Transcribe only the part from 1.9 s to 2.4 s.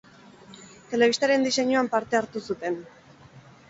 parte